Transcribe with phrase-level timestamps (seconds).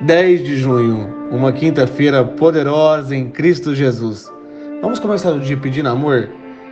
[0.00, 4.32] 10 de junho, uma quinta-feira poderosa em Cristo Jesus.
[4.80, 6.28] Vamos começar o dia pedindo amor,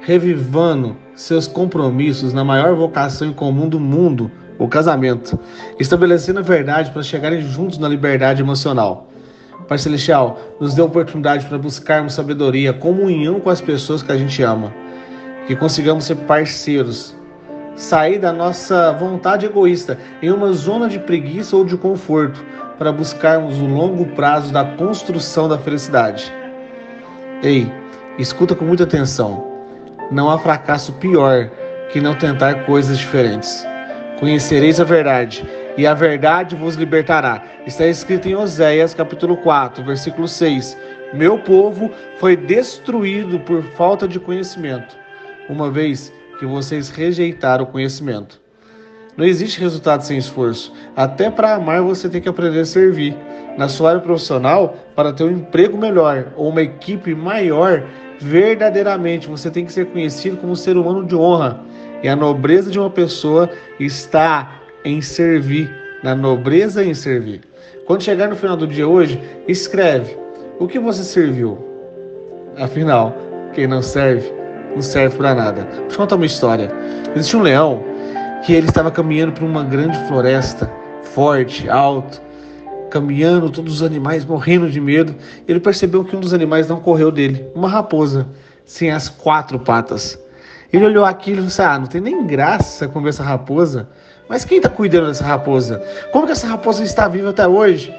[0.00, 5.38] revivando seus compromissos na maior vocação em comum do mundo, o casamento,
[5.78, 9.10] estabelecendo a verdade para chegarem juntos na liberdade emocional.
[9.68, 14.42] Pai Celestial, nos dê oportunidade para buscarmos sabedoria, comunhão com as pessoas que a gente
[14.42, 14.72] ama,
[15.46, 17.14] que consigamos ser parceiros,
[17.76, 22.42] sair da nossa vontade egoísta em uma zona de preguiça ou de conforto
[22.80, 26.32] para buscarmos o longo prazo da construção da felicidade.
[27.42, 27.70] Ei,
[28.18, 29.46] escuta com muita atenção.
[30.10, 31.50] Não há fracasso pior
[31.92, 33.66] que não tentar coisas diferentes.
[34.18, 35.44] Conhecereis a verdade,
[35.76, 37.42] e a verdade vos libertará.
[37.66, 40.74] Está escrito em Oséias, capítulo 4, versículo 6.
[41.12, 44.96] Meu povo foi destruído por falta de conhecimento,
[45.50, 48.40] uma vez que vocês rejeitaram o conhecimento.
[49.20, 50.72] Não existe resultado sem esforço.
[50.96, 53.14] Até para amar você tem que aprender a servir.
[53.58, 57.84] Na sua área profissional, para ter um emprego melhor ou uma equipe maior,
[58.18, 61.60] verdadeiramente você tem que ser conhecido como um ser humano de honra.
[62.02, 65.70] E a nobreza de uma pessoa está em servir,
[66.02, 67.42] na nobreza em servir.
[67.86, 70.16] Quando chegar no final do dia hoje, escreve
[70.58, 71.58] o que você serviu.
[72.56, 73.14] Afinal,
[73.52, 74.32] quem não serve,
[74.74, 75.68] não serve para nada.
[75.76, 76.70] Vou te contar uma história.
[77.14, 77.89] Existe um leão
[78.42, 80.70] que ele estava caminhando por uma grande floresta,
[81.02, 82.20] forte, alto,
[82.90, 85.14] caminhando, todos os animais morrendo de medo.
[85.46, 88.26] Ele percebeu que um dos animais não correu dele, uma raposa,
[88.64, 90.18] sem as quatro patas.
[90.72, 93.88] Ele olhou aquilo e disse: Ah, não tem nem graça comer essa raposa.
[94.28, 95.82] Mas quem está cuidando dessa raposa?
[96.12, 97.92] Como que essa raposa está viva até hoje?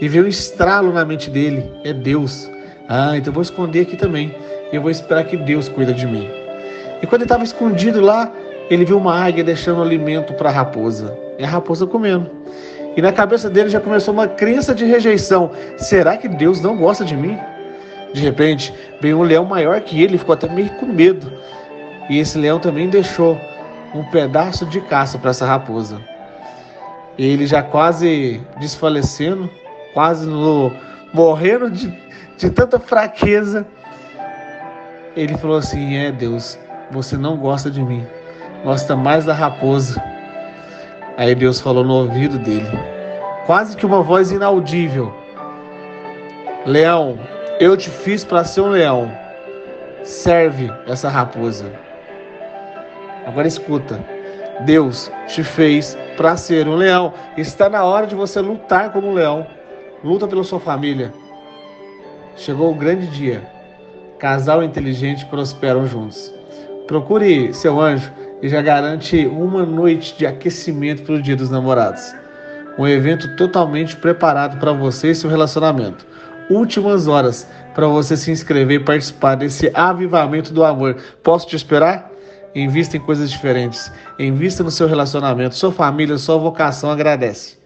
[0.00, 2.50] E veio um estralo na mente dele: É Deus.
[2.88, 4.34] Ah, então vou esconder aqui também.
[4.70, 6.28] E eu vou esperar que Deus cuida de mim.
[7.00, 8.30] E quando ele estava escondido lá,
[8.70, 11.16] ele viu uma águia deixando alimento para a raposa.
[11.38, 12.30] E a raposa comendo.
[12.96, 15.50] E na cabeça dele já começou uma crença de rejeição.
[15.76, 17.38] Será que Deus não gosta de mim?
[18.12, 21.32] De repente, veio um leão maior que ele, ficou até meio com medo.
[22.10, 23.38] E esse leão também deixou
[23.94, 26.00] um pedaço de caça para essa raposa.
[27.16, 29.48] Ele já quase desfalecendo,
[29.94, 30.72] quase no,
[31.12, 31.92] morrendo de,
[32.36, 33.66] de tanta fraqueza.
[35.16, 36.58] Ele falou assim: É Deus,
[36.90, 38.06] você não gosta de mim
[38.64, 40.02] gosta mais da raposa.
[41.16, 42.78] Aí Deus falou no ouvido dele,
[43.46, 45.12] quase que uma voz inaudível:
[46.64, 47.18] Leão,
[47.60, 49.10] eu te fiz para ser um leão.
[50.04, 51.72] Serve essa raposa.
[53.26, 54.02] Agora escuta.
[54.64, 57.12] Deus te fez para ser um leão.
[57.36, 59.46] Está na hora de você lutar como um leão.
[60.02, 61.12] Luta pela sua família.
[62.36, 63.42] Chegou o grande dia.
[64.18, 66.32] Casal inteligente prosperam juntos.
[66.86, 68.10] Procure seu anjo
[68.42, 72.14] e já garante uma noite de aquecimento para o Dia dos Namorados.
[72.78, 76.06] Um evento totalmente preparado para você e seu relacionamento.
[76.48, 80.96] Últimas horas para você se inscrever e participar desse avivamento do amor.
[81.22, 82.10] Posso te esperar?
[82.54, 83.90] Invista em coisas diferentes.
[84.18, 85.54] Invista no seu relacionamento.
[85.54, 87.58] Sua família, sua vocação agradece.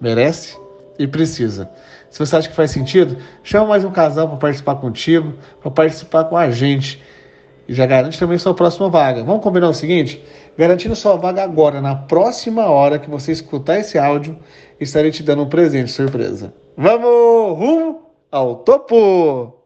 [0.00, 0.58] Merece
[0.98, 1.70] e precisa.
[2.10, 6.24] Se você acha que faz sentido, chama mais um casal para participar contigo, para participar
[6.24, 7.02] com a gente
[7.68, 9.22] e já garante também sua próxima vaga.
[9.22, 10.24] Vamos combinar o seguinte?
[10.56, 14.38] Garantindo sua vaga agora, na próxima hora que você escutar esse áudio,
[14.80, 16.54] estarei te dando um presente surpresa.
[16.76, 18.02] Vamos rumo
[18.32, 19.57] ao topo!